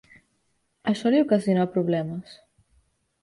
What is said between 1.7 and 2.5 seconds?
problemes.